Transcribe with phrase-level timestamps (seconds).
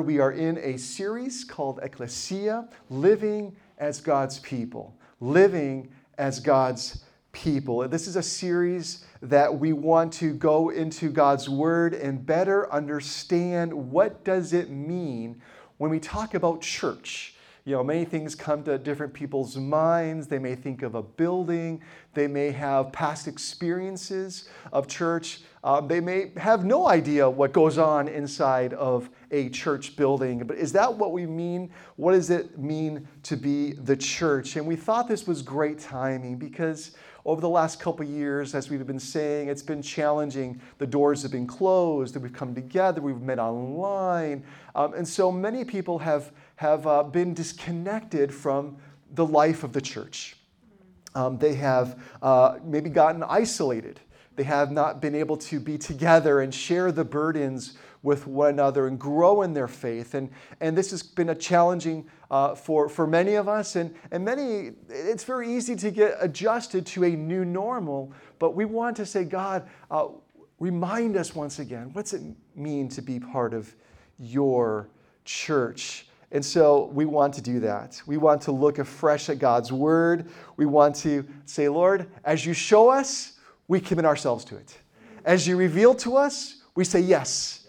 [0.00, 4.96] We are in a series called Ekklesia, Living as God's People.
[5.20, 7.86] Living as God's People.
[7.86, 13.72] This is a series that we want to go into God's Word and better understand
[13.72, 15.40] what does it mean
[15.76, 17.34] when we talk about church.
[17.66, 20.26] You know, many things come to different people's minds.
[20.26, 21.82] They may think of a building,
[22.14, 25.42] they may have past experiences of church.
[25.62, 30.38] Um, they may have no idea what goes on inside of a church building.
[30.46, 31.70] But is that what we mean?
[31.96, 34.56] What does it mean to be the church?
[34.56, 36.92] And we thought this was great timing because
[37.24, 40.60] over the last couple years, as we've been saying, it's been challenging.
[40.78, 44.44] The doors have been closed, we've come together, we've met online.
[44.74, 48.78] Um, and so many people have, have uh, been disconnected from
[49.12, 50.36] the life of the church.
[51.14, 54.00] Um, they have uh, maybe gotten isolated.
[54.36, 58.86] They have not been able to be together and share the burdens with one another
[58.86, 60.14] and grow in their faith.
[60.14, 63.76] And, and this has been a challenging uh, for, for many of us.
[63.76, 68.12] And, and many, it's very easy to get adjusted to a new normal.
[68.38, 70.08] But we want to say, God, uh,
[70.58, 72.22] remind us once again what's it
[72.54, 73.74] mean to be part of
[74.18, 74.88] your
[75.24, 76.06] church?
[76.32, 78.00] And so we want to do that.
[78.06, 80.28] We want to look afresh at God's word.
[80.56, 83.32] We want to say, Lord, as you show us,
[83.66, 84.78] we commit ourselves to it.
[85.24, 87.59] As you reveal to us, we say yes.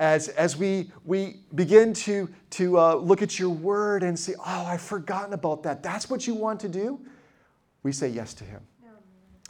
[0.00, 4.64] As, as we, we begin to, to uh, look at your word and say, oh,
[4.66, 5.82] I've forgotten about that.
[5.82, 6.98] That's what you want to do.
[7.82, 8.62] We say yes to him.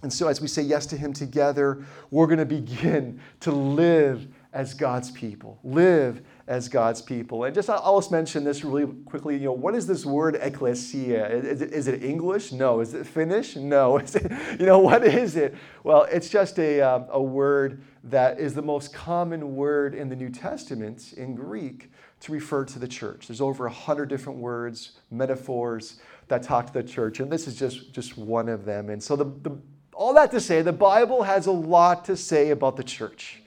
[0.02, 4.28] And so, as we say yes to Him together, we're going to begin to live
[4.52, 5.58] as God's people.
[5.62, 7.44] Live as God's people.
[7.44, 9.36] And just I'll just mention this really quickly.
[9.36, 11.30] You know, what is this word ekklesia?
[11.30, 12.50] Is it, is it English?
[12.50, 12.80] No.
[12.80, 13.54] Is it Finnish?
[13.54, 13.98] No.
[14.00, 15.54] Is it, you know, what is it?
[15.84, 20.16] Well, it's just a, uh, a word that is the most common word in the
[20.16, 23.28] New Testament in Greek to refer to the church.
[23.28, 27.56] There's over a hundred different words, metaphors that talk to the church, and this is
[27.56, 28.90] just, just one of them.
[28.90, 29.56] And so the, the
[29.92, 33.42] all that to say, the Bible has a lot to say about the church.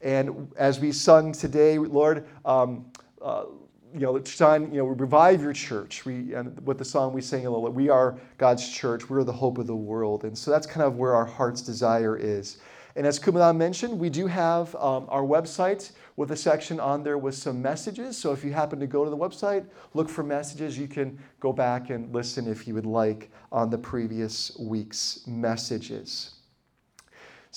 [0.00, 2.86] And as we sung today, Lord, um,
[3.22, 3.44] uh,
[3.92, 6.04] you know, shine, you know, revive your church.
[6.04, 9.08] We, and with the song we sang a little, we are God's church.
[9.08, 10.24] We're the hope of the world.
[10.24, 12.58] And so that's kind of where our heart's desire is.
[12.94, 17.18] And as Kumalan mentioned, we do have um, our website with a section on there
[17.18, 18.16] with some messages.
[18.16, 21.52] So if you happen to go to the website, look for messages, you can go
[21.52, 26.35] back and listen if you would like on the previous week's messages.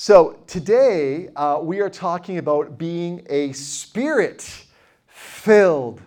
[0.01, 4.63] So today uh, we are talking about being a spirit
[5.07, 6.01] filled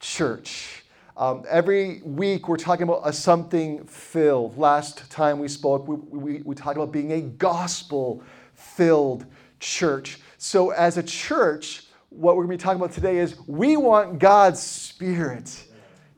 [0.00, 0.82] church.
[1.14, 4.56] Um, every week we're talking about a something filled.
[4.56, 8.22] Last time we spoke, we, we, we talked about being a gospel
[8.54, 9.26] filled
[9.60, 10.20] church.
[10.38, 14.18] So, as a church, what we're going to be talking about today is we want
[14.18, 15.64] God's Spirit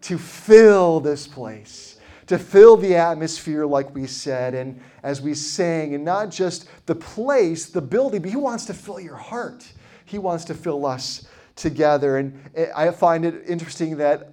[0.03, 1.86] to fill this place
[2.27, 6.95] to fill the atmosphere, like we said, and as we sang, and not just the
[6.95, 9.73] place, the building, but He wants to fill your heart.
[10.05, 12.19] He wants to fill us together.
[12.19, 12.39] And
[12.75, 14.33] I find it interesting that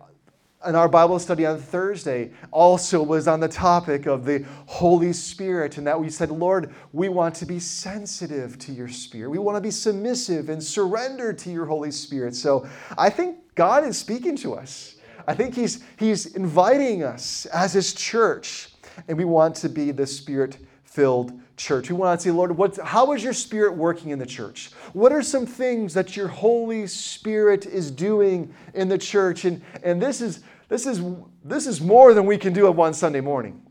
[0.65, 5.77] in our Bible study on Thursday also was on the topic of the Holy Spirit,
[5.77, 9.29] and that we said, Lord, we want to be sensitive to your Spirit.
[9.29, 12.33] We want to be submissive and surrender to your Holy Spirit.
[12.35, 12.67] So
[12.97, 14.92] I think God is speaking to us.
[15.28, 18.69] I think He's, he's inviting us as His church,
[19.07, 21.89] and we want to be the Spirit filled church.
[21.89, 24.72] We want to say, Lord, what, how is your Spirit working in the church?
[24.94, 29.45] What are some things that your Holy Spirit is doing in the church?
[29.45, 31.01] And, and this, is, this, is,
[31.44, 33.61] this is more than we can do on one Sunday morning.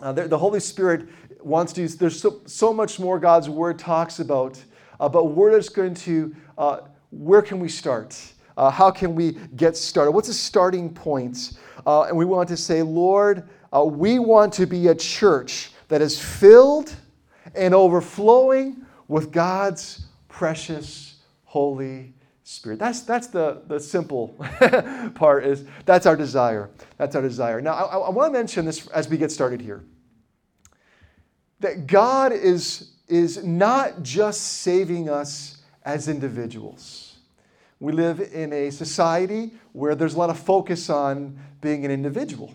[0.00, 1.08] Uh, the, the, Holy Spirit
[1.40, 4.62] wants to, there's so, so much more God's Word talks about,
[4.98, 6.80] uh, but we're going to, uh,
[7.10, 8.20] where can we start?
[8.62, 10.12] Uh, how can we get started?
[10.12, 11.54] What's a starting point?
[11.84, 16.00] Uh, and we want to say, Lord, uh, we want to be a church that
[16.00, 16.94] is filled
[17.56, 22.14] and overflowing with God's precious Holy
[22.44, 22.78] Spirit.
[22.78, 24.28] That's, that's the, the simple
[25.16, 26.70] part is that's our desire.
[26.98, 27.60] That's our desire.
[27.60, 29.82] Now, I, I want to mention this as we get started here.
[31.58, 37.11] That God is, is not just saving us as individuals.
[37.82, 42.54] We live in a society where there's a lot of focus on being an individual.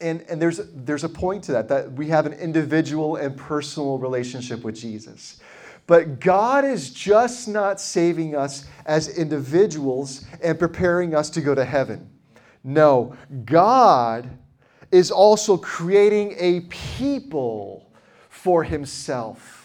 [0.00, 3.96] And, and there's, there's a point to that, that we have an individual and personal
[3.96, 5.38] relationship with Jesus.
[5.86, 11.64] But God is just not saving us as individuals and preparing us to go to
[11.64, 12.10] heaven.
[12.64, 14.28] No, God
[14.90, 17.92] is also creating a people
[18.28, 19.57] for himself.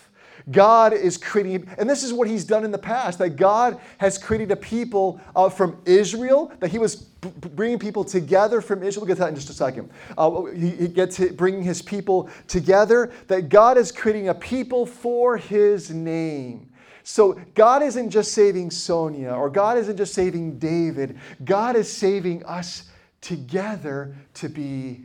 [0.51, 4.17] God is creating, and this is what He's done in the past, that God has
[4.17, 9.05] created a people uh, from Israel, that He was b- bringing people together from Israel.
[9.05, 9.89] We'll get that in just a second.
[10.17, 15.37] Uh, he, he gets bringing His people together, that God is creating a people for
[15.37, 16.69] His name.
[17.03, 21.19] So God isn't just saving Sonia or God isn't just saving David.
[21.43, 22.89] God is saving us
[23.19, 25.01] together to be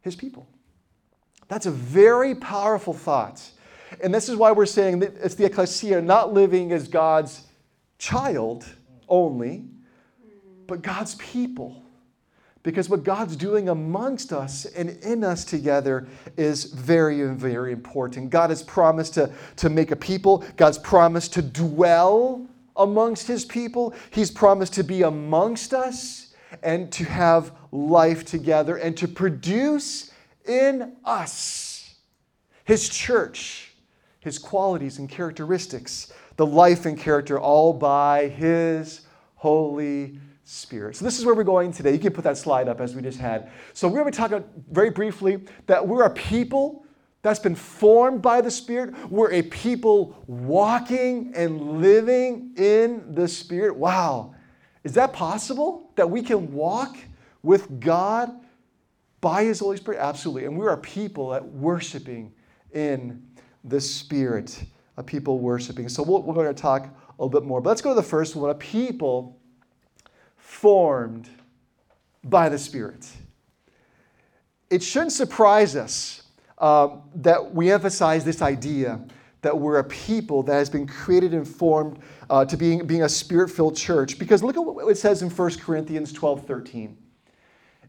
[0.00, 0.46] his people.
[1.48, 3.42] That's a very powerful thought.
[4.02, 7.42] And this is why we're saying that it's the ekklesia not living as God's
[7.98, 8.66] child
[9.08, 9.64] only,
[10.66, 11.82] but God's people.
[12.62, 18.30] Because what God's doing amongst us and in us together is very, very important.
[18.30, 22.44] God has promised to, to make a people, God's promised to dwell
[22.74, 28.96] amongst his people, He's promised to be amongst us and to have life together and
[28.96, 30.10] to produce
[30.46, 31.66] in us
[32.64, 33.72] his church,
[34.26, 39.02] his qualities and characteristics, the life and character, all by his
[39.36, 40.96] Holy Spirit.
[40.96, 41.92] So, this is where we're going today.
[41.92, 43.52] You can put that slide up as we just had.
[43.72, 46.84] So, we're going to talk about very briefly that we're a people
[47.22, 48.94] that's been formed by the Spirit.
[49.08, 53.76] We're a people walking and living in the Spirit.
[53.76, 54.34] Wow.
[54.82, 55.92] Is that possible?
[55.94, 56.96] That we can walk
[57.44, 58.32] with God
[59.20, 60.00] by His Holy Spirit?
[60.00, 60.46] Absolutely.
[60.46, 62.32] And we're a people that worshiping
[62.72, 63.22] in
[63.68, 64.62] the Spirit,
[64.96, 65.88] of people worshiping.
[65.88, 67.60] So, we're going to talk a little bit more.
[67.60, 69.38] But let's go to the first one a people
[70.36, 71.28] formed
[72.24, 73.08] by the Spirit.
[74.70, 76.22] It shouldn't surprise us
[76.58, 79.00] um, that we emphasize this idea
[79.42, 83.08] that we're a people that has been created and formed uh, to being, being a
[83.08, 84.18] spirit filled church.
[84.18, 86.96] Because look at what it says in 1 Corinthians 12 13.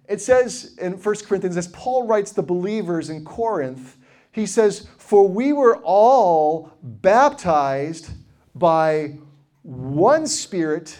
[0.07, 3.96] It says in 1 Corinthians, as Paul writes the believers in Corinth,
[4.39, 8.11] he says, For we were all baptized
[8.55, 9.17] by
[9.63, 10.97] one Spirit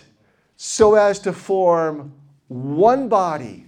[0.55, 2.13] so as to form
[2.47, 3.65] one body.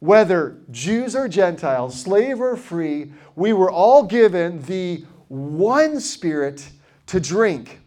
[0.00, 6.68] Whether Jews or Gentiles, slave or free, we were all given the one Spirit
[7.06, 7.80] to drink.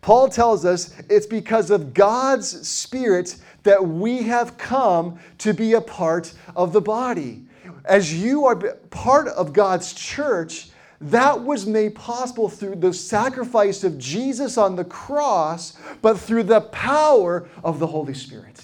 [0.00, 5.80] Paul tells us it's because of God's Spirit that we have come to be a
[5.80, 7.47] part of the body.
[7.88, 8.56] As you are
[8.90, 10.68] part of God's church,
[11.00, 16.60] that was made possible through the sacrifice of Jesus on the cross, but through the
[16.60, 18.62] power of the Holy Spirit.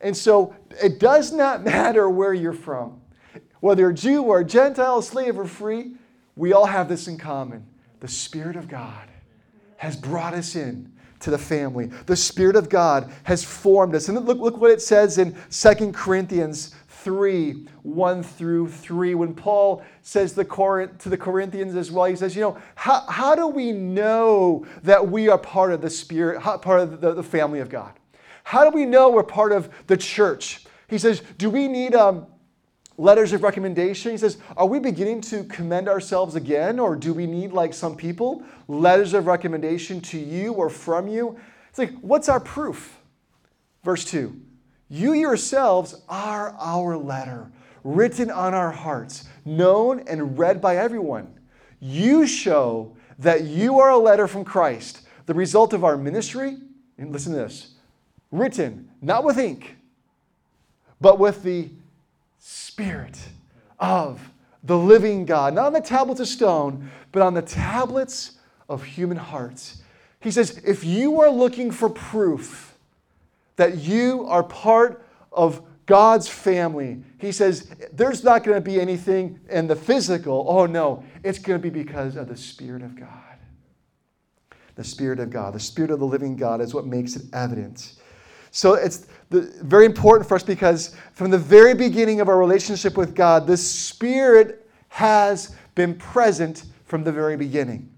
[0.00, 3.00] And so it does not matter where you're from,
[3.60, 5.94] whether Jew or Gentile, slave or free,
[6.36, 7.66] we all have this in common.
[8.00, 9.08] The Spirit of God
[9.76, 11.86] has brought us in to the family.
[12.06, 14.08] The Spirit of God has formed us.
[14.08, 19.14] And look, look what it says in 2 Corinthians 3 1 through 3.
[19.14, 23.04] When Paul says the Corinth, to the Corinthians as well, he says, You know, how,
[23.08, 27.22] how do we know that we are part of the Spirit, part of the, the
[27.22, 27.92] family of God?
[28.44, 30.64] How do we know we're part of the church?
[30.88, 32.26] He says, Do we need um,
[32.96, 34.10] letters of recommendation?
[34.12, 37.96] He says, Are we beginning to commend ourselves again, or do we need, like some
[37.96, 41.38] people, letters of recommendation to you or from you?
[41.68, 42.98] It's like, What's our proof?
[43.84, 44.47] Verse 2
[44.88, 47.50] you yourselves are our letter,
[47.84, 51.32] written on our hearts, known and read by everyone.
[51.80, 56.56] You show that you are a letter from Christ, the result of our ministry.
[56.96, 57.74] And listen to this
[58.30, 59.76] written not with ink,
[61.00, 61.68] but with the
[62.38, 63.18] Spirit
[63.78, 64.30] of
[64.64, 68.32] the living God, not on the tablets of stone, but on the tablets
[68.68, 69.82] of human hearts.
[70.20, 72.67] He says, if you are looking for proof,
[73.58, 77.02] that you are part of God's family.
[77.18, 80.46] He says there's not going to be anything in the physical.
[80.48, 81.04] Oh, no.
[81.24, 83.08] It's going to be because of the Spirit of God.
[84.76, 87.94] The Spirit of God, the Spirit of the living God is what makes it evident.
[88.52, 92.96] So it's the, very important for us because from the very beginning of our relationship
[92.96, 97.90] with God, the Spirit has been present from the very beginning.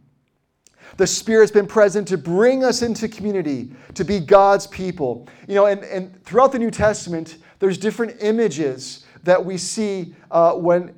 [0.97, 5.29] The Spirit's been present to bring us into community, to be God's people.
[5.49, 10.55] You know, and, and throughout the New Testament, there's different images that we see uh,
[10.55, 10.95] when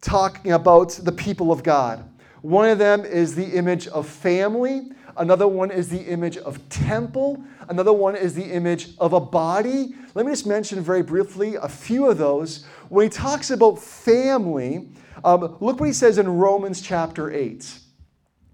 [0.00, 2.04] talking about the people of God.
[2.42, 4.90] One of them is the image of family.
[5.16, 7.42] Another one is the image of temple.
[7.68, 9.94] Another one is the image of a body.
[10.14, 12.64] Let me just mention very briefly a few of those.
[12.88, 14.88] When he talks about family,
[15.24, 17.79] um, look what he says in Romans chapter 8.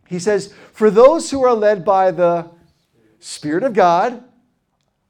[0.09, 2.51] He says, For those who are led by the
[3.21, 4.23] Spirit of God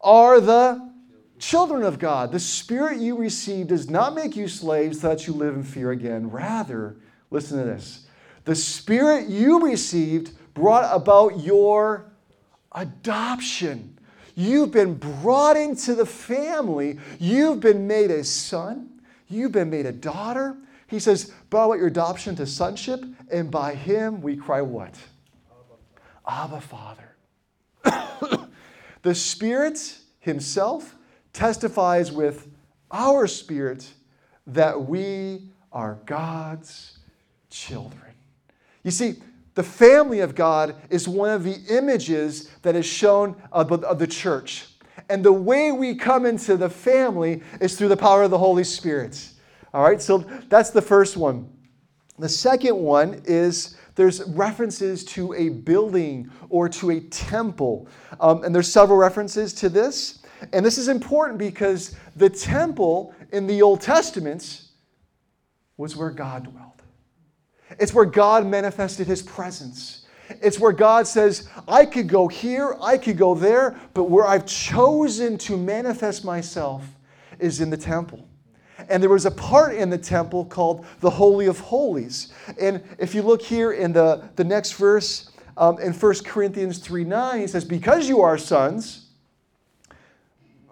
[0.01, 0.91] are the
[1.39, 2.33] children of God.
[2.33, 5.91] The Spirit you received does not make you slaves so that you live in fear
[5.91, 6.31] again.
[6.31, 6.97] Rather,
[7.31, 8.07] listen to this
[8.45, 12.11] The Spirit you received brought about your
[12.73, 13.99] adoption.
[14.35, 16.99] You've been brought into the family.
[17.19, 19.01] You've been made a son.
[19.29, 20.57] You've been made a daughter.
[20.89, 24.95] He says, brought about your adoption to sonship, and by him we cry what?
[26.27, 27.17] Abba, Father.
[29.03, 30.97] the Spirit Himself
[31.33, 32.49] testifies with
[32.91, 33.89] our spirit
[34.47, 36.99] that we are God's
[37.51, 38.13] children.
[38.83, 39.17] You see,
[39.55, 44.67] the family of God is one of the images that is shown of the church.
[45.09, 48.65] And the way we come into the family is through the power of the Holy
[48.65, 49.29] Spirit.
[49.77, 51.51] All right, so that's the first one.
[52.19, 57.87] The second one is there's references to a building or to a temple.
[58.19, 60.23] Um, and there's several references to this.
[60.55, 64.63] And this is important because the temple in the Old Testament
[65.77, 66.81] was where God dwelled.
[67.79, 70.07] It's where God manifested his presence.
[70.41, 74.47] It's where God says, I could go here, I could go there, but where I've
[74.47, 76.83] chosen to manifest myself
[77.39, 78.27] is in the temple.
[78.89, 82.33] And there was a part in the temple called the Holy of Holies.
[82.61, 87.05] And if you look here in the, the next verse, um, in 1 Corinthians 3
[87.05, 89.07] 9, he says, Because you are sons,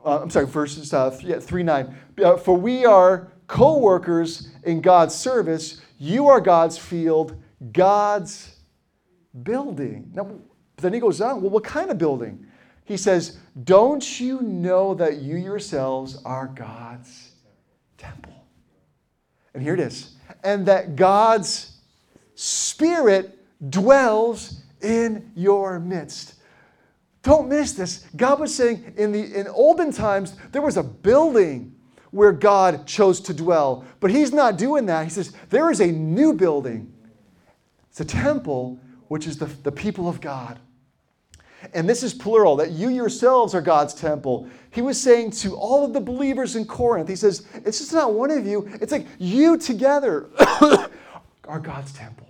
[0.04, 4.80] uh, I'm sorry, verses uh, 3, 3 9, uh, for we are co workers in
[4.80, 5.80] God's service.
[5.98, 7.40] You are God's field,
[7.72, 8.56] God's
[9.42, 10.10] building.
[10.12, 10.30] Now,
[10.76, 12.46] then he goes on, well, what kind of building?
[12.84, 17.30] He says, Don't you know that you yourselves are God's
[17.98, 18.32] temple?
[19.54, 20.16] And here it is.
[20.42, 21.76] And that God's
[22.34, 23.38] Spirit
[23.70, 26.34] dwells in your midst.
[27.22, 28.04] Don't miss this.
[28.16, 31.74] God was saying in the in olden times there was a building
[32.10, 33.84] where God chose to dwell.
[33.98, 35.04] But he's not doing that.
[35.04, 36.92] He says, there is a new building.
[37.90, 40.60] It's a temple, which is the, the people of God.
[41.72, 44.48] And this is plural, that you yourselves are God's temple.
[44.70, 48.12] He was saying to all of the believers in Corinth, he says, it's just not
[48.12, 50.28] one of you, it's like you together
[51.48, 52.28] are God's temple.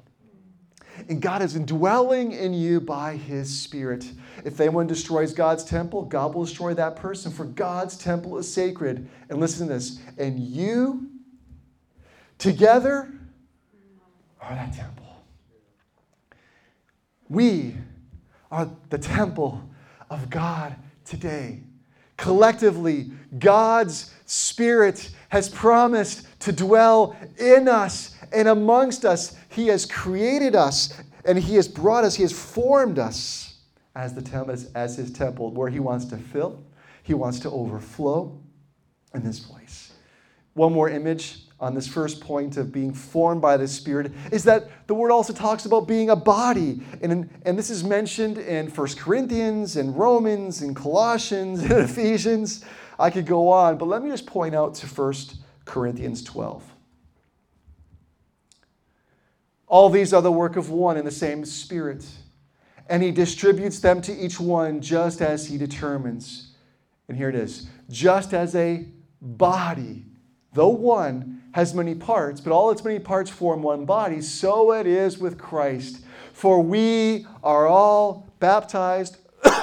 [1.08, 4.10] And God is indwelling in you by his Spirit.
[4.44, 9.08] If anyone destroys God's temple, God will destroy that person, for God's temple is sacred.
[9.28, 10.00] And listen to this.
[10.18, 11.10] And you
[12.38, 13.12] together
[14.40, 15.04] are that temple.
[17.28, 17.74] We
[18.54, 19.68] are the temple
[20.10, 21.60] of God today.
[22.16, 29.34] Collectively, God's Spirit has promised to dwell in us and amongst us.
[29.48, 33.56] He has created us and He has brought us, He has formed us
[33.96, 36.62] as, the temple, as, as his temple where he wants to fill,
[37.02, 38.40] he wants to overflow
[39.14, 39.92] in this place.
[40.54, 44.86] One more image on this first point of being formed by the Spirit is that
[44.86, 46.82] the word also talks about being a body.
[47.00, 52.64] And, and this is mentioned in 1 Corinthians and Romans and Colossians and Ephesians.
[52.98, 55.14] I could go on, but let me just point out to 1
[55.64, 56.62] Corinthians 12.
[59.66, 62.04] All these are the work of one in the same Spirit
[62.88, 66.52] and he distributes them to each one just as he determines.
[67.08, 68.86] And here it is just as a
[69.20, 70.04] body,
[70.52, 74.88] though one, has many parts, but all its many parts form one body, so it
[74.88, 76.00] is with Christ.
[76.32, 79.18] For we are all baptized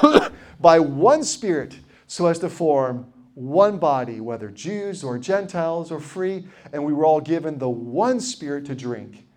[0.61, 6.47] by one Spirit so as to form one body, whether Jews or Gentiles or free,
[6.71, 9.27] and we were all given the one Spirit to drink.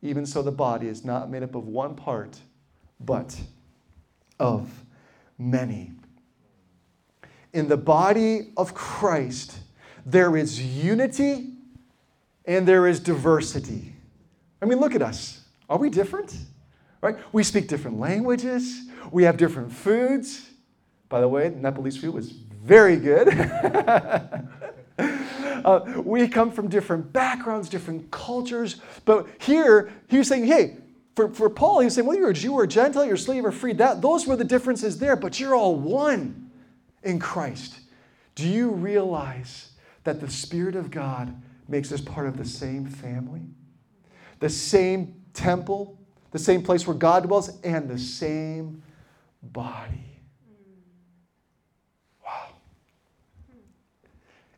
[0.00, 2.38] Even so, the body is not made up of one part
[2.98, 3.38] but
[4.40, 4.82] of
[5.36, 5.92] many.
[7.52, 9.58] In the body of Christ,
[10.06, 11.57] there is unity
[12.48, 13.92] and there is diversity.
[14.60, 15.42] I mean, look at us.
[15.68, 16.34] Are we different?
[17.02, 17.16] Right?
[17.30, 20.46] We speak different languages, we have different foods.
[21.08, 23.28] By the way, Nepalese food was very good.
[24.98, 28.76] uh, we come from different backgrounds, different cultures,
[29.06, 30.76] but here he was saying, hey,
[31.16, 33.44] for, for Paul, he was saying, well, you're a Jew or a Gentile, you're slave
[33.44, 33.72] or free.
[33.72, 36.50] That, those were the differences there, but you're all one
[37.02, 37.80] in Christ.
[38.34, 39.72] Do you realize
[40.04, 41.34] that the Spirit of God
[41.68, 43.42] makes us part of the same family,
[44.40, 45.98] the same temple,
[46.30, 48.82] the same place where God dwells, and the same
[49.42, 50.20] body?
[52.24, 52.48] Wow.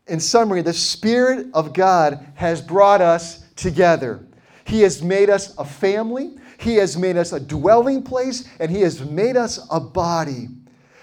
[0.06, 4.24] In summary, the Spirit of God has brought us together.
[4.64, 6.36] He has made us a family.
[6.58, 10.48] He has made us a dwelling place and He has made us a body.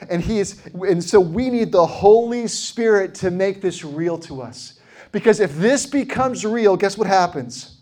[0.10, 4.42] And, he is, and so we need the Holy Spirit to make this real to
[4.42, 4.77] us.
[5.12, 7.82] Because if this becomes real, guess what happens?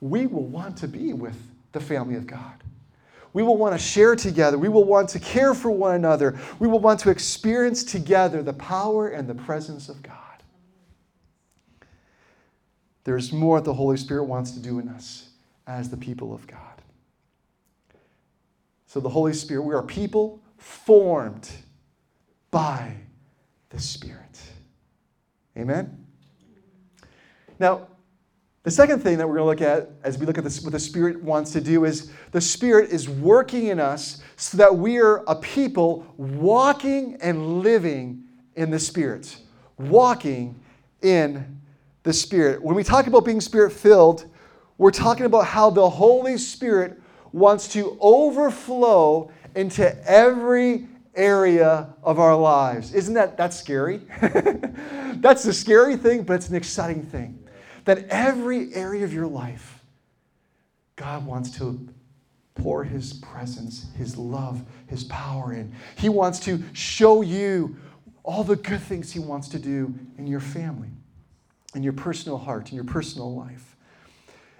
[0.00, 1.36] We will want to be with
[1.72, 2.62] the family of God.
[3.32, 4.56] We will want to share together.
[4.56, 6.38] We will want to care for one another.
[6.60, 10.14] We will want to experience together the power and the presence of God.
[13.02, 15.28] There's more that the Holy Spirit wants to do in us
[15.66, 16.60] as the people of God.
[18.86, 21.50] So, the Holy Spirit, we are people formed
[22.52, 22.94] by
[23.70, 24.40] the Spirit.
[25.58, 26.03] Amen?
[27.64, 27.86] Now,
[28.62, 30.72] the second thing that we're going to look at as we look at this, what
[30.72, 34.98] the Spirit wants to do is the Spirit is working in us so that we
[34.98, 38.22] are a people walking and living
[38.54, 39.38] in the Spirit.
[39.78, 40.60] Walking
[41.00, 41.58] in
[42.02, 42.62] the Spirit.
[42.62, 44.26] When we talk about being Spirit filled,
[44.76, 47.00] we're talking about how the Holy Spirit
[47.32, 52.92] wants to overflow into every area of our lives.
[52.92, 54.02] Isn't that that's scary?
[54.20, 57.38] that's the scary thing, but it's an exciting thing
[57.84, 59.80] that every area of your life,
[60.96, 61.88] God wants to
[62.54, 65.72] pour His presence, His love, His power in.
[65.96, 67.76] He wants to show you
[68.22, 70.90] all the good things He wants to do in your family,
[71.74, 73.76] in your personal heart, in your personal life.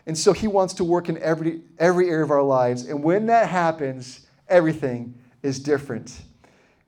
[0.06, 2.84] And so He wants to work in every, every area of our lives.
[2.86, 6.20] And when that happens, everything is different.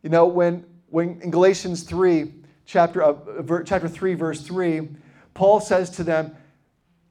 [0.03, 2.33] You know, when, when in Galatians 3,
[2.67, 4.89] chapter, uh, chapter 3, verse 3,
[5.37, 6.35] Paul says to them,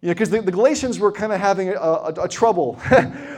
[0.02, 2.80] you know, because the, the, Galatians were kind of having a, a, a trouble.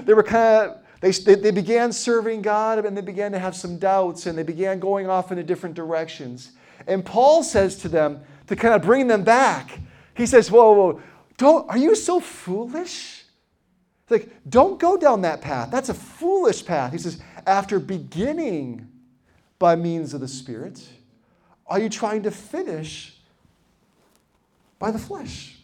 [0.02, 3.78] they were kind of, they, they began serving God and they began to have some
[3.78, 6.54] doubts and they began going off in different directions.
[6.88, 9.80] And Paul says to them, to kind of bring them back,
[10.16, 11.02] he says, Whoa, whoa,
[11.38, 13.26] don't, are you so foolish?
[14.10, 15.70] Like, don't go down that path.
[15.70, 16.94] That's a foolish path.
[16.94, 18.88] He says, after beginning
[19.60, 20.88] by means of the Spirit,
[21.68, 23.17] are you trying to finish
[24.80, 25.58] by the flesh.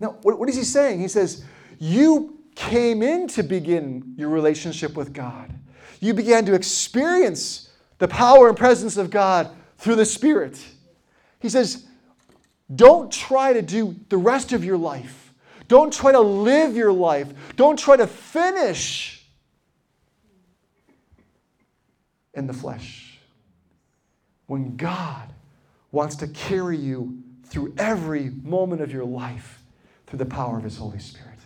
[0.00, 1.00] Now, what, what is he saying?
[1.00, 1.44] He says,
[1.78, 5.52] You came in to begin your relationship with God.
[6.00, 10.60] You began to experience the power and presence of God through the Spirit.
[11.40, 11.86] He says,
[12.74, 15.32] Don't try to do the rest of your life.
[15.68, 17.32] Don't try to live your life.
[17.56, 19.24] Don't try to finish
[22.34, 23.18] in the flesh.
[24.46, 25.32] When God
[25.92, 29.62] wants to carry you through every moment of your life
[30.06, 31.38] through the power of His Holy Spirit.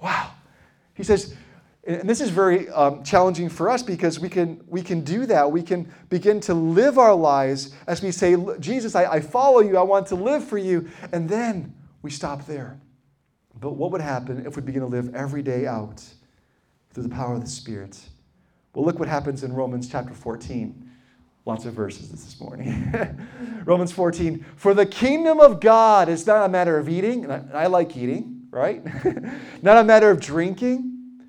[0.00, 0.30] Wow.
[0.94, 1.34] He says,
[1.86, 5.50] and this is very um, challenging for us because we can, we can do that.
[5.50, 9.76] We can begin to live our lives as we say, Jesus, I, I follow you.
[9.76, 10.88] I want to live for you.
[11.12, 12.80] And then we stop there.
[13.60, 16.02] But what would happen if we begin to live every day out
[16.92, 17.98] through the power of the Spirit?
[18.74, 20.83] Well, look what happens in Romans chapter 14.
[21.46, 22.90] Lots of verses this morning.
[23.66, 24.44] Romans 14.
[24.56, 27.96] For the kingdom of God is not a matter of eating, and I, I like
[27.98, 28.82] eating, right?
[29.62, 31.20] not a matter of drinking,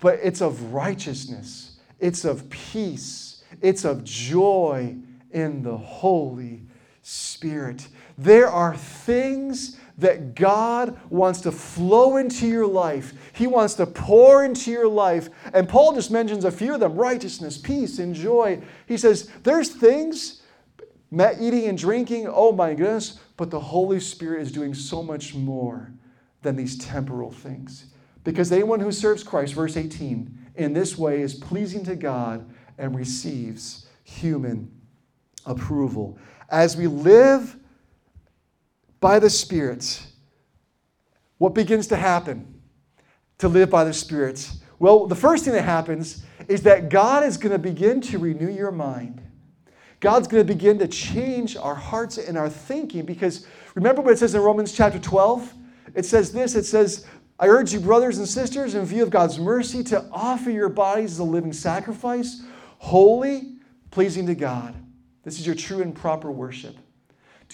[0.00, 4.96] but it's of righteousness, it's of peace, it's of joy
[5.30, 6.66] in the Holy
[7.00, 7.88] Spirit.
[8.18, 13.12] There are things that God wants to flow into your life.
[13.32, 15.28] He wants to pour into your life.
[15.52, 18.60] And Paul just mentions a few of them righteousness, peace, and joy.
[18.86, 20.42] He says, There's things,
[21.12, 25.92] eating and drinking, oh my goodness, but the Holy Spirit is doing so much more
[26.42, 27.86] than these temporal things.
[28.24, 32.96] Because anyone who serves Christ, verse 18, in this way is pleasing to God and
[32.96, 34.70] receives human
[35.46, 36.18] approval.
[36.50, 37.56] As we live
[39.04, 40.02] by the Spirit,
[41.36, 42.58] what begins to happen
[43.36, 44.50] to live by the Spirit?
[44.78, 48.48] Well, the first thing that happens is that God is going to begin to renew
[48.48, 49.20] your mind.
[50.00, 54.20] God's going to begin to change our hearts and our thinking because remember what it
[54.20, 55.52] says in Romans chapter 12?
[55.94, 57.04] It says this it says,
[57.38, 61.12] I urge you, brothers and sisters, in view of God's mercy, to offer your bodies
[61.12, 62.42] as a living sacrifice,
[62.78, 63.56] holy,
[63.90, 64.74] pleasing to God.
[65.24, 66.78] This is your true and proper worship.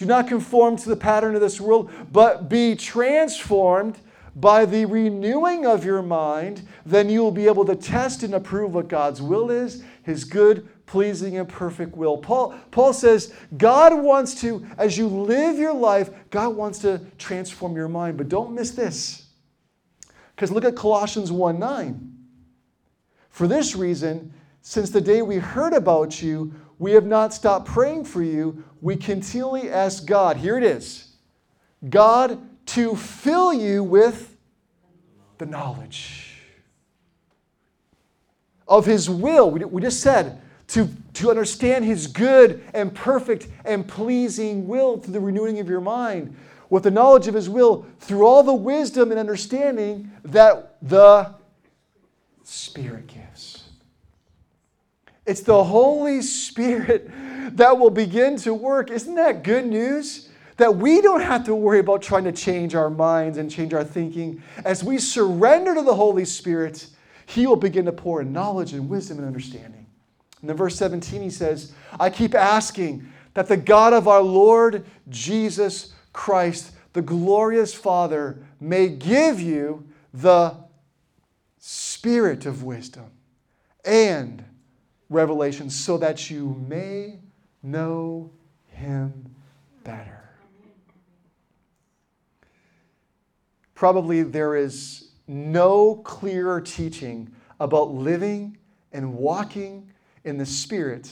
[0.01, 3.99] Do not conform to the pattern of this world, but be transformed
[4.35, 6.67] by the renewing of your mind.
[6.87, 10.67] Then you will be able to test and approve what God's will is, his good,
[10.87, 12.17] pleasing, and perfect will.
[12.17, 17.75] Paul, Paul says God wants to, as you live your life, God wants to transform
[17.75, 18.17] your mind.
[18.17, 19.27] But don't miss this.
[20.35, 22.13] Because look at Colossians 1 9.
[23.29, 24.33] For this reason,
[24.63, 28.63] since the day we heard about you, we have not stopped praying for you.
[28.81, 31.09] We continually ask God, here it is,
[31.87, 34.35] God to fill you with
[35.37, 36.39] the knowledge
[38.67, 39.51] of His will.
[39.51, 45.19] We just said, to, to understand His good and perfect and pleasing will through the
[45.19, 46.35] renewing of your mind,
[46.71, 51.31] with the knowledge of His will, through all the wisdom and understanding that the
[52.43, 53.30] Spirit gives.
[55.25, 57.09] It's the Holy Spirit
[57.57, 58.89] that will begin to work.
[58.89, 60.29] Isn't that good news?
[60.57, 63.83] That we don't have to worry about trying to change our minds and change our
[63.83, 64.41] thinking.
[64.63, 66.87] As we surrender to the Holy Spirit,
[67.25, 69.85] He will begin to pour in knowledge and wisdom and understanding.
[70.41, 74.85] And in verse 17, He says, I keep asking that the God of our Lord
[75.09, 80.55] Jesus Christ, the glorious Father, may give you the
[81.59, 83.05] spirit of wisdom
[83.85, 84.43] and
[85.11, 87.19] revelation so that you may
[87.61, 88.31] know
[88.67, 89.35] him
[89.83, 90.29] better.
[93.75, 98.57] Probably there is no clearer teaching about living
[98.91, 99.91] and walking
[100.23, 101.11] in the Spirit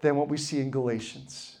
[0.00, 1.56] than what we see in Galatians.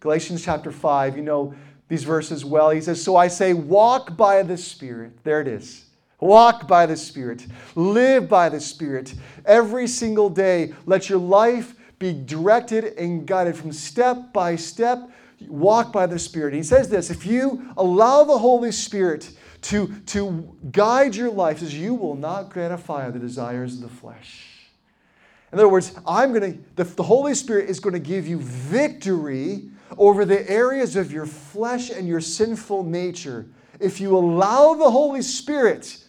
[0.00, 1.54] Galatians chapter 5, you know
[1.88, 2.70] these verses well.
[2.70, 5.22] He says, So I say, walk by the Spirit.
[5.24, 5.85] There it is.
[6.20, 7.46] Walk by the Spirit.
[7.74, 9.14] Live by the Spirit.
[9.44, 15.10] Every single day, let your life be directed and guided from step by step.
[15.48, 16.54] Walk by the Spirit.
[16.54, 19.30] he says this if you allow the Holy Spirit
[19.62, 24.46] to, to guide your life, says you will not gratify the desires of the flesh.
[25.52, 28.38] In other words, I'm going to, the, the Holy Spirit is going to give you
[28.40, 33.46] victory over the areas of your flesh and your sinful nature
[33.78, 36.04] if you allow the Holy Spirit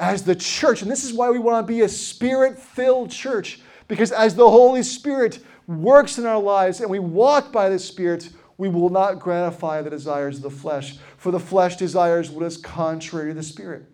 [0.00, 0.82] as the church.
[0.82, 4.50] And this is why we want to be a spirit filled church, because as the
[4.50, 9.20] Holy Spirit works in our lives and we walk by the Spirit, we will not
[9.20, 10.98] gratify the desires of the flesh.
[11.16, 13.84] For the flesh desires what is contrary to the Spirit,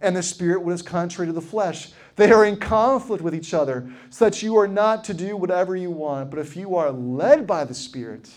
[0.00, 1.92] and the Spirit what is contrary to the flesh.
[2.16, 5.76] They are in conflict with each other, so that you are not to do whatever
[5.76, 6.30] you want.
[6.30, 8.30] But if you are led by the Spirit,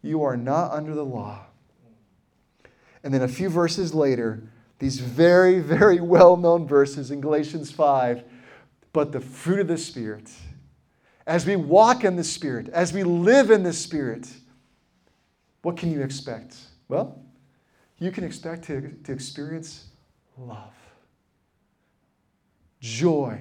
[0.00, 1.46] you are not under the law.
[3.02, 4.42] And then a few verses later,
[4.78, 8.24] these very, very well known verses in Galatians 5
[8.92, 10.28] but the fruit of the Spirit.
[11.24, 14.28] As we walk in the Spirit, as we live in the Spirit,
[15.62, 16.56] what can you expect?
[16.88, 17.22] Well,
[17.98, 19.86] you can expect to, to experience
[20.36, 20.72] love
[22.80, 23.40] joy,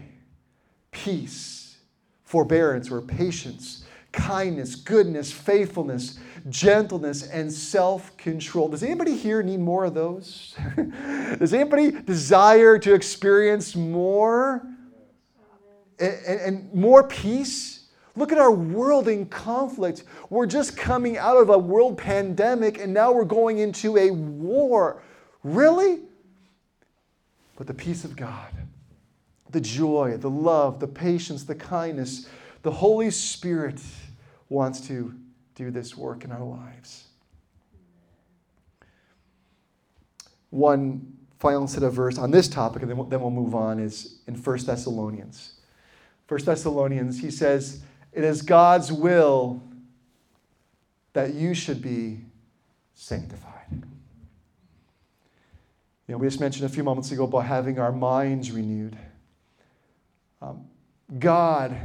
[0.91, 1.78] peace,
[2.23, 3.86] forbearance or patience,
[4.17, 8.67] kindness, goodness, faithfulness, gentleness, and self control.
[8.67, 10.56] Does anybody here need more of those?
[11.39, 14.67] Does anybody desire to experience more
[15.99, 17.86] and, and, and, more peace?
[18.15, 20.03] Look at our world in conflict.
[20.30, 25.03] We're just coming out of a world pandemic and now we're going into a war.
[25.43, 25.99] Really?
[27.56, 28.49] But the peace of God
[29.51, 32.27] the joy, the love, the patience, the kindness.
[32.63, 33.80] The Holy Spirit
[34.50, 35.14] wants to
[35.56, 37.08] do this work in our lives.
[40.50, 43.80] One final set of verse on this topic, and then we'll, then we'll move on,
[43.80, 45.54] is in 1 Thessalonians.
[46.28, 47.82] 1 Thessalonians, he says,
[48.14, 49.62] It is God's will
[51.14, 52.20] that you should be
[52.94, 53.54] sanctified.
[53.72, 58.98] You know, we just mentioned a few moments ago about having our minds renewed.
[60.42, 60.66] Um,
[61.20, 61.76] God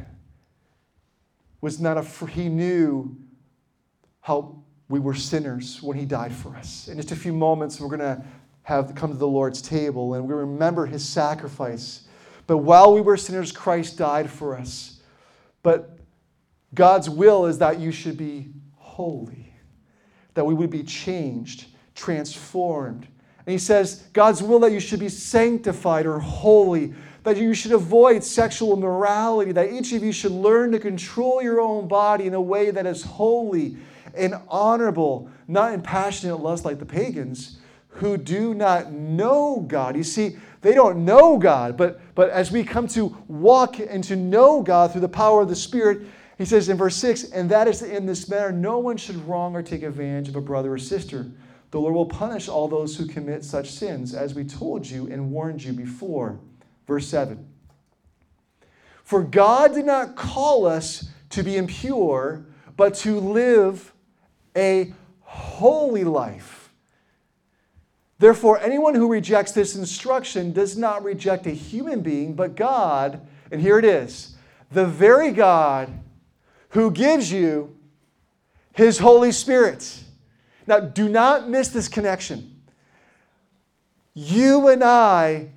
[1.62, 3.16] was not a, he knew
[4.20, 6.88] how we were sinners when he died for us.
[6.88, 8.22] In just a few moments, we're going to
[8.64, 12.02] have come to the Lord's table and we remember his sacrifice.
[12.46, 15.00] But while we were sinners, Christ died for us.
[15.62, 15.98] But
[16.74, 19.54] God's will is that you should be holy,
[20.34, 23.06] that we would be changed, transformed.
[23.46, 27.72] And he says, God's will that you should be sanctified or holy, that you should
[27.72, 32.34] avoid sexual immorality, that each of you should learn to control your own body in
[32.34, 33.76] a way that is holy
[34.14, 37.58] and honorable, not in passionate lust like the pagans
[37.88, 39.96] who do not know God.
[39.96, 44.16] You see, they don't know God, but, but as we come to walk and to
[44.16, 46.02] know God through the power of the Spirit,
[46.38, 49.54] he says in verse 6, and that is in this manner, no one should wrong
[49.54, 51.30] or take advantage of a brother or sister.
[51.70, 55.30] The Lord will punish all those who commit such sins, as we told you and
[55.30, 56.38] warned you before.
[56.92, 57.48] Verse 7
[59.02, 62.44] For God did not call us to be impure,
[62.76, 63.94] but to live
[64.54, 66.70] a holy life.
[68.18, 73.58] Therefore, anyone who rejects this instruction does not reject a human being, but God, and
[73.58, 74.36] here it is
[74.70, 75.90] the very God
[76.70, 77.74] who gives you
[78.74, 80.04] his Holy Spirit.
[80.66, 82.60] Now, do not miss this connection.
[84.12, 85.52] You and I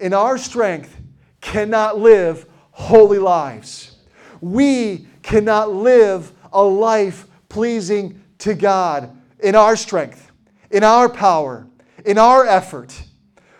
[0.00, 0.96] in our strength,
[1.40, 3.96] cannot live holy lives.
[4.40, 10.32] We cannot live a life pleasing to God in our strength,
[10.70, 11.66] in our power,
[12.04, 13.02] in our effort.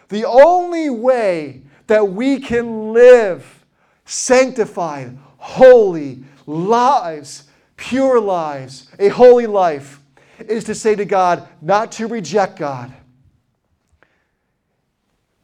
[0.09, 3.64] The only way that we can live
[4.05, 7.44] sanctified, holy lives,
[7.76, 10.00] pure lives, a holy life,
[10.38, 12.92] is to say to God, not to reject God,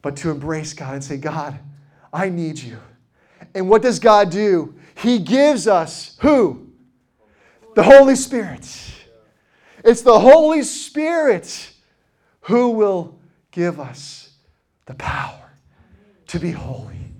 [0.07, 1.59] but to embrace God and say, God,
[2.13, 2.79] I need you.
[3.53, 4.73] And what does God do?
[4.95, 6.69] He gives us who?
[7.75, 8.65] The Holy Spirit.
[9.83, 11.73] It's the Holy Spirit
[12.39, 13.19] who will
[13.51, 14.29] give us
[14.85, 15.51] the power
[16.27, 17.11] to be holy,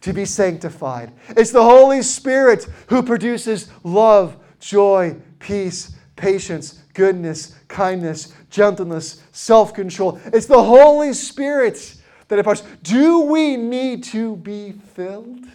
[0.00, 1.12] to be sanctified.
[1.36, 10.18] It's the Holy Spirit who produces love, joy, peace, patience, goodness, kindness, gentleness, self control.
[10.32, 12.62] It's the Holy Spirit that imparts.
[12.82, 15.46] Do we need to be filled?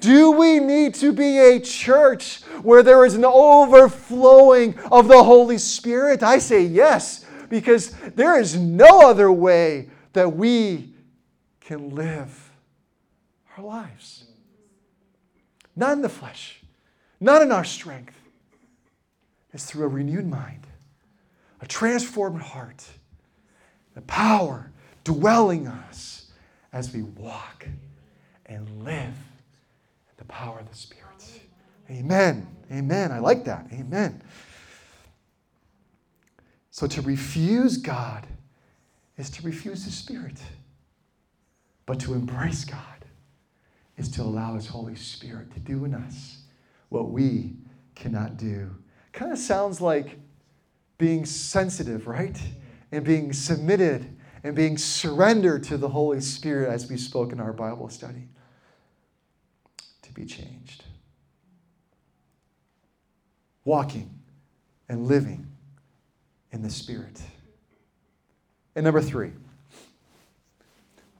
[0.00, 5.58] Do we need to be a church where there is an overflowing of the Holy
[5.58, 6.22] Spirit?
[6.22, 10.92] I say yes, because there is no other way that we
[11.60, 12.50] can live
[13.56, 14.24] our lives.
[15.76, 16.60] Not in the flesh,
[17.20, 18.14] not in our strength.
[19.52, 20.66] It's through a renewed mind,
[21.60, 22.84] a transformed heart,
[23.94, 24.67] the power
[25.08, 26.30] dwelling us
[26.70, 27.66] as we walk
[28.44, 29.14] and live
[30.18, 31.04] the power of the Spirit.
[31.90, 32.46] Amen.
[32.70, 33.10] Amen.
[33.10, 33.66] I like that.
[33.72, 34.20] Amen.
[36.70, 38.26] So to refuse God
[39.16, 40.38] is to refuse His Spirit.
[41.86, 43.06] But to embrace God
[43.96, 46.42] is to allow His Holy Spirit to do in us
[46.90, 47.56] what we
[47.94, 48.70] cannot do.
[49.12, 50.18] Kind of sounds like
[50.98, 52.38] being sensitive, right?
[52.92, 57.52] And being submitted and being surrendered to the Holy Spirit as we spoke in our
[57.52, 58.28] Bible study
[60.02, 60.84] to be changed.
[63.64, 64.18] Walking
[64.88, 65.46] and living
[66.52, 67.20] in the Spirit.
[68.74, 69.32] And number three,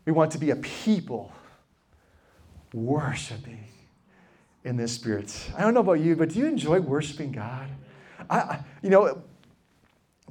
[0.05, 1.33] we want to be a people
[2.73, 3.65] worshiping
[4.65, 5.51] in the Spirit.
[5.57, 7.69] I don't know about you, but do you enjoy worshiping God?
[8.31, 9.23] I, you know,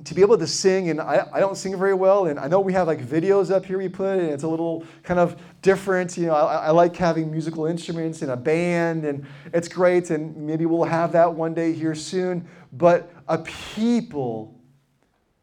[0.03, 2.59] to be able to sing, and I, I don't sing very well, and I know
[2.59, 6.17] we have like videos up here we put, and it's a little kind of different.
[6.17, 10.35] You know, I, I like having musical instruments and a band, and it's great, and
[10.37, 12.47] maybe we'll have that one day here soon.
[12.71, 14.59] But a people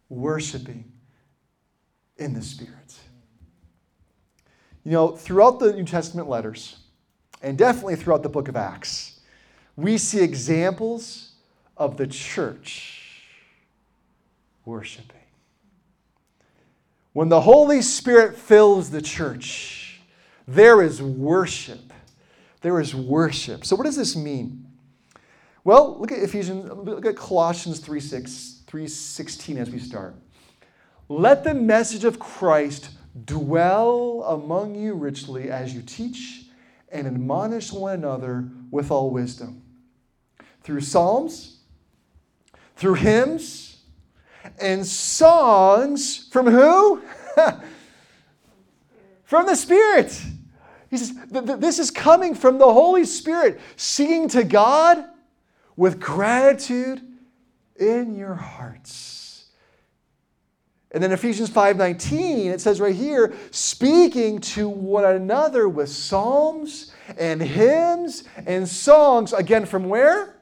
[0.08, 0.90] worshiping
[2.16, 2.98] in the Spirit.
[4.84, 6.76] You know, throughout the New Testament letters,
[7.42, 9.20] and definitely throughout the book of Acts,
[9.76, 11.32] we see examples
[11.76, 12.93] of the church
[14.64, 15.20] worshiping.
[17.12, 20.00] When the Holy Spirit fills the church,
[20.48, 21.92] there is worship.
[22.60, 23.64] There is worship.
[23.64, 24.66] So, what does this mean?
[25.62, 30.14] Well, look at Ephesians, look at Colossians 3 6, 3.16 as we start.
[31.08, 32.90] Let the message of Christ
[33.24, 36.46] dwell among you richly as you teach
[36.90, 39.62] and admonish one another with all wisdom.
[40.62, 41.58] Through psalms,
[42.76, 43.73] through hymns,
[44.58, 47.02] and songs from who?
[49.24, 50.20] from the Spirit.
[50.90, 55.04] He says, This is coming from the Holy Spirit, singing to God
[55.76, 57.02] with gratitude
[57.76, 59.14] in your hearts.
[60.94, 67.42] And then Ephesians 5:19 it says right here speaking to one another with psalms and
[67.42, 70.36] hymns and songs again from where?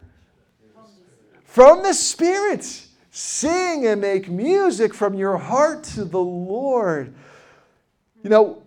[1.45, 2.82] From the Spirit.
[3.15, 7.13] Sing and make music from your heart to the Lord.
[8.25, 8.63] You know,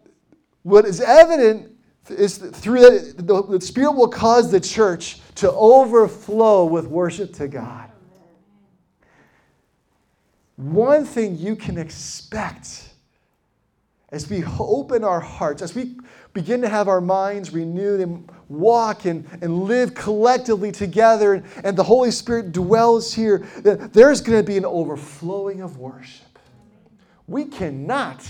[0.62, 1.76] what is evident
[2.10, 7.48] is through that, the, the Spirit will cause the church to overflow with worship to
[7.48, 7.90] God.
[10.58, 12.90] One thing you can expect
[14.10, 15.96] as we open our hearts, as we
[16.34, 21.78] begin to have our minds renewed and walk and, and live collectively together, and, and
[21.78, 26.40] the Holy Spirit dwells here, there's going to be an overflowing of worship.
[27.28, 28.26] We cannot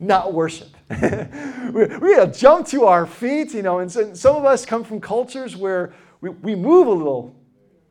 [0.00, 0.68] not worship.
[0.90, 4.82] we, we gotta jump to our feet, you know, and, and some of us come
[4.82, 7.36] from cultures where we, we move a little,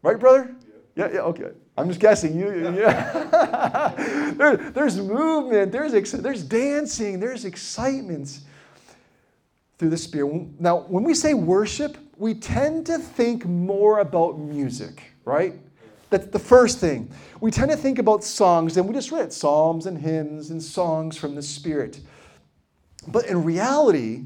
[0.02, 0.56] right, brother?
[0.96, 1.52] Yeah, yeah, okay.
[1.78, 2.38] I'm just guessing.
[2.38, 4.34] You, yeah.
[4.38, 8.42] there, there's movement, there's, there's dancing, there's excitement
[9.80, 10.60] through the Spirit.
[10.60, 15.56] Now, when we say worship, we tend to think more about music, right?
[16.10, 17.10] That's the first thing.
[17.40, 21.16] We tend to think about songs, and we just read psalms and hymns and songs
[21.16, 22.02] from the Spirit.
[23.08, 24.26] But in reality,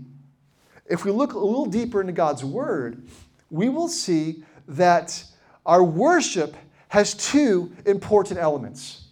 [0.90, 3.08] if we look a little deeper into God's Word,
[3.52, 5.24] we will see that
[5.68, 6.56] our worship
[6.88, 9.06] has two important elements.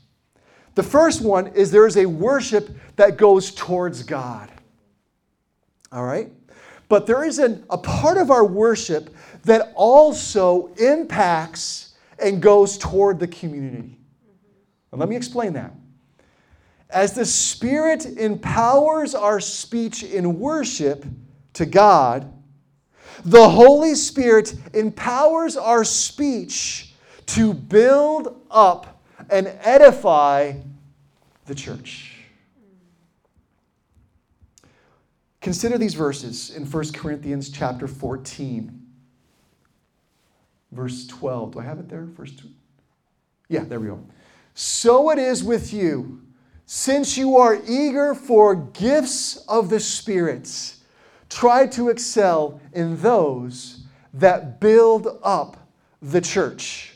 [0.74, 4.50] The first one is there is a worship that goes towards God.
[5.92, 6.32] All right?
[6.90, 13.20] But there is an, a part of our worship that also impacts and goes toward
[13.20, 13.98] the community.
[14.92, 15.74] And let me explain that.
[16.90, 21.06] As the Spirit empowers our speech in worship
[21.54, 22.32] to God,
[23.24, 26.94] the Holy Spirit empowers our speech
[27.28, 30.54] to build up and edify
[31.46, 32.11] the church.
[35.42, 38.80] Consider these verses in 1 Corinthians chapter 14.
[40.72, 41.54] Verse 12.
[41.54, 42.06] Do I have it there?
[42.06, 42.48] Verse 2.
[43.50, 44.00] Yeah, there we go.
[44.54, 46.22] So it is with you,
[46.66, 50.82] since you are eager for gifts of the spirits,
[51.30, 55.58] try to excel in those that build up
[56.02, 56.91] the church.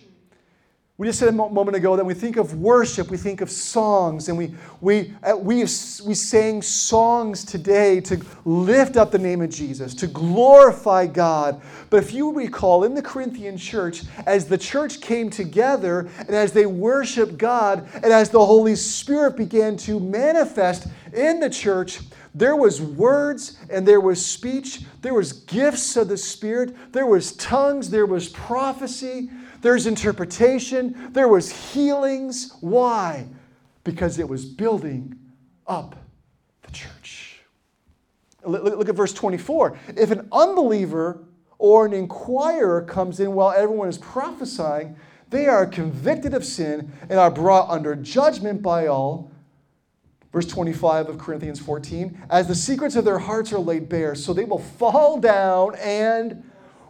[0.98, 4.30] We just said a moment ago that we think of worship, we think of songs,
[4.30, 9.50] and we, we, uh, we, we sang songs today to lift up the name of
[9.50, 11.62] Jesus, to glorify God.
[11.90, 16.54] But if you recall, in the Corinthian church, as the church came together and as
[16.54, 22.00] they worshiped God, and as the Holy Spirit began to manifest in the church,
[22.34, 27.34] there was words and there was speech, there was gifts of the Spirit, there was
[27.34, 29.30] tongues, there was prophecy.
[29.66, 32.56] There's interpretation, there was healings.
[32.62, 33.26] Why?
[33.84, 35.18] Because it was building
[35.66, 35.96] up
[36.62, 37.40] the church.
[38.46, 39.76] Look at verse 24.
[39.98, 41.24] If an unbeliever
[41.58, 44.98] or an inquirer comes in while everyone is prophesying,
[45.32, 49.32] they are convicted of sin and are brought under judgment by all.
[50.32, 54.32] Verse 25 of Corinthians 14, as the secrets of their hearts are laid bare, so
[54.32, 56.44] they will fall down and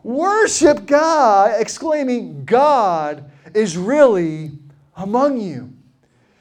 [0.05, 4.51] worship God, exclaiming, God is really
[4.95, 5.73] among you.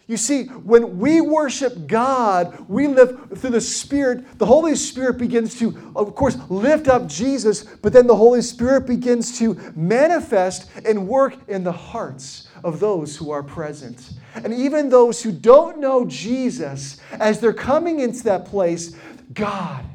[0.06, 4.38] You see, when we worship God, we live through the Spirit.
[4.38, 8.86] The Holy Spirit begins to, of course, lift up Jesus, but then the Holy Spirit
[8.86, 14.10] begins to manifest and work in the hearts of those who are present.
[14.34, 18.94] And even those who don't know Jesus, as they're coming into that place,
[19.32, 19.86] God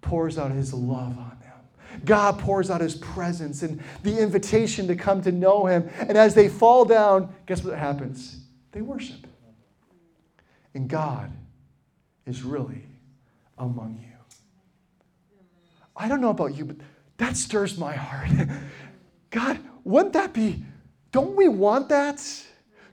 [0.00, 1.35] pours out His love on
[2.04, 5.88] God pours out his presence and the invitation to come to know him.
[5.98, 8.40] And as they fall down, guess what happens?
[8.72, 9.26] They worship.
[10.74, 11.32] And God
[12.26, 12.84] is really
[13.58, 14.16] among you.
[15.96, 16.76] I don't know about you, but
[17.16, 18.28] that stirs my heart.
[19.30, 20.62] God, wouldn't that be,
[21.12, 22.22] don't we want that?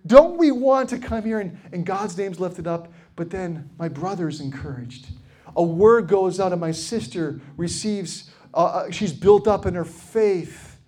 [0.05, 3.89] Don't we want to come here and, and God's name's lifted up, but then my
[3.89, 5.07] brother's encouraged?
[5.55, 9.85] A word goes out and my sister receives uh, uh, she's built up in her
[9.85, 10.79] faith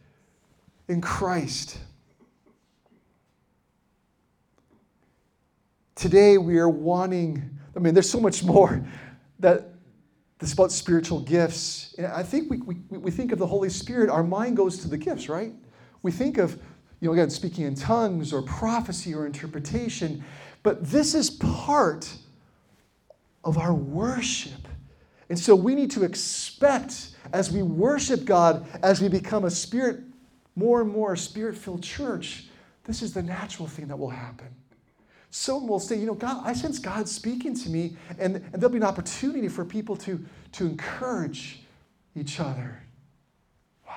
[0.87, 1.79] in Christ.
[5.95, 8.85] Today we are wanting, I mean, there's so much more
[9.39, 9.71] that
[10.39, 11.95] this about spiritual gifts.
[11.97, 14.89] And I think we, we, we think of the Holy Spirit, our mind goes to
[14.89, 15.53] the gifts, right?
[16.01, 16.53] We think of,
[16.99, 20.23] you know, again, speaking in tongues or prophecy or interpretation,
[20.61, 22.13] but this is part
[23.43, 24.67] of our worship.
[25.29, 30.01] And so we need to expect as we worship God, as we become a spirit,
[30.55, 32.45] more and more a spirit filled church,
[32.85, 34.47] this is the natural thing that will happen.
[35.31, 38.69] Someone will say, you know, God, I sense God speaking to me, and, and there'll
[38.69, 41.59] be an opportunity for people to, to encourage
[42.15, 42.81] each other.
[43.85, 43.93] Wow.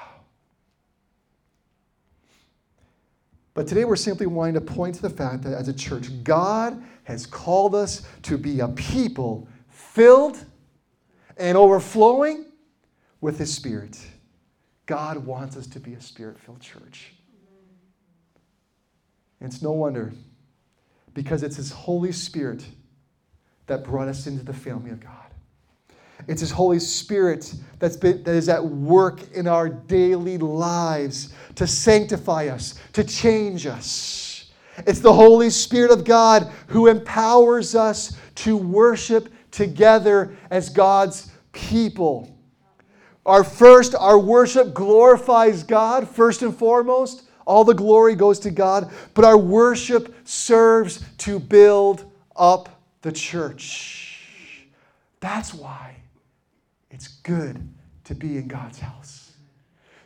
[3.54, 6.82] But today we're simply wanting to point to the fact that as a church, God
[7.04, 10.44] has called us to be a people filled
[11.36, 12.46] and overflowing
[13.20, 13.98] with His Spirit.
[14.86, 17.12] God wants us to be a spirit filled church.
[19.40, 20.12] And it's no wonder,
[21.14, 22.64] because it's His Holy Spirit
[23.66, 25.12] that brought us into the family of God.
[26.26, 31.66] It's His Holy Spirit that's been, that is at work in our daily lives to
[31.66, 34.50] sanctify us, to change us.
[34.86, 42.37] It's the Holy Spirit of God who empowers us to worship together as God's people.
[43.28, 47.24] Our first, our worship glorifies God first and foremost.
[47.46, 54.66] All the glory goes to God, but our worship serves to build up the church.
[55.20, 55.96] That's why
[56.90, 57.68] it's good
[58.04, 59.32] to be in God's house.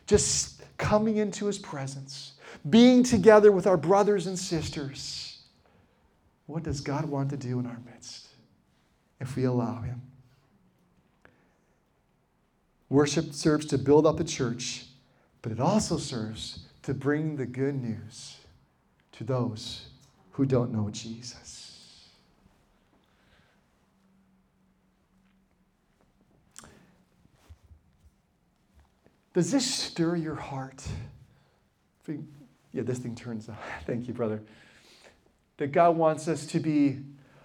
[0.05, 2.33] Just coming into his presence,
[2.69, 5.39] being together with our brothers and sisters.
[6.45, 8.27] What does God want to do in our midst
[9.21, 10.01] if we allow him?
[12.89, 14.85] Worship serves to build up the church,
[15.41, 18.37] but it also serves to bring the good news
[19.13, 19.87] to those
[20.31, 21.63] who don't know Jesus.
[29.33, 30.85] Does this stir your heart?
[32.07, 33.57] Yeah, this thing turns on.
[33.87, 34.41] Thank you, brother.
[35.57, 36.99] That God wants us to be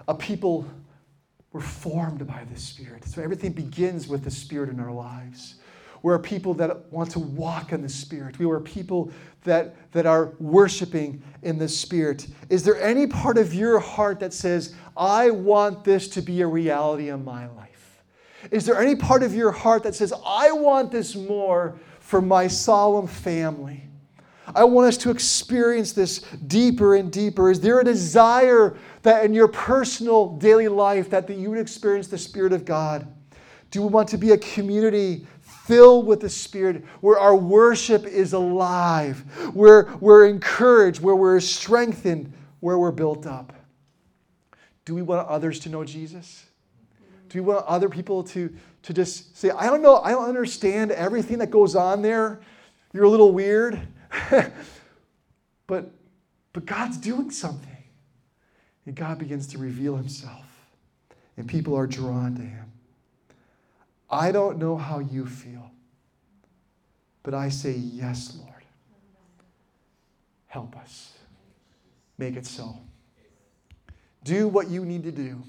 [0.07, 0.67] a people
[1.53, 3.05] we're formed by the Spirit.
[3.05, 5.55] So everything begins with the Spirit in our lives.
[6.03, 8.39] We're people that want to walk in the Spirit.
[8.39, 9.11] We are people
[9.45, 12.29] that, that are worshiping in the Spirit.
[12.51, 16.47] Is there any part of your heart that says, I want this to be a
[16.47, 18.03] reality in my life?
[18.51, 22.47] Is there any part of your heart that says, I want this more for my
[22.47, 23.88] solemn family?
[24.55, 27.51] I want us to experience this deeper and deeper.
[27.51, 32.09] Is there a desire that in your personal daily life that, that you would experience
[32.09, 33.07] the Spirit of God?
[33.71, 38.33] Do we want to be a community filled with the Spirit where our worship is
[38.33, 39.19] alive,
[39.53, 43.53] where we're encouraged, where we're strengthened, where we're built up?
[44.87, 46.47] Do we want others to know Jesus?
[47.29, 48.51] Do we want other people to,
[48.85, 52.41] to just say, I don't know, I don't understand everything that goes on there.
[52.95, 53.79] You're a little weird.
[55.67, 55.91] but,
[56.53, 57.77] but God's doing something.
[58.87, 60.47] And God begins to reveal himself,
[61.37, 62.73] and people are drawn to him.
[64.11, 65.71] I don't know how you feel,
[67.23, 68.65] but I say, Yes, Lord.
[70.47, 71.13] Help us.
[72.17, 72.79] Make it so.
[74.25, 75.43] Do what you need to do.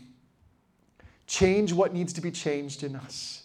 [1.26, 3.44] Change what needs to be changed in us.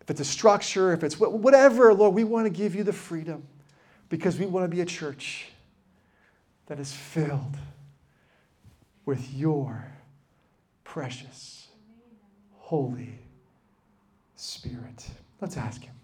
[0.00, 3.46] If it's a structure, if it's whatever, Lord, we want to give you the freedom
[4.08, 5.46] because we want to be a church
[6.66, 7.56] that is filled
[9.04, 9.86] with your
[10.84, 11.68] precious,
[12.52, 13.18] holy
[14.36, 15.08] Spirit.
[15.40, 15.95] Let's ask Him.